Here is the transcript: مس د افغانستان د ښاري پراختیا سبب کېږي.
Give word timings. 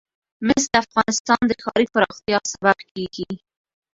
مس 0.45 0.63
د 0.71 0.75
افغانستان 0.85 1.41
د 1.47 1.51
ښاري 1.63 1.87
پراختیا 1.93 2.37
سبب 2.53 2.77
کېږي. 2.91 3.29